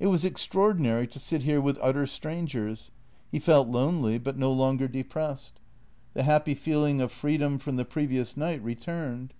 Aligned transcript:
It 0.00 0.08
was 0.08 0.24
extraordinary 0.24 1.06
to 1.06 1.20
sit 1.20 1.44
here 1.44 1.60
with 1.60 1.78
utter 1.80 2.04
strangers; 2.04 2.90
he 3.30 3.38
felt 3.38 3.68
lonely, 3.68 4.18
but 4.18 4.36
no 4.36 4.52
longer 4.52 4.88
depressed. 4.88 5.60
The 6.14 6.24
happy 6.24 6.54
feeling 6.56 7.00
of 7.00 7.12
free 7.12 7.36
dom 7.36 7.58
from 7.58 7.76
the 7.76 7.84
previous 7.84 8.36
night 8.36 8.60
returned. 8.60 9.34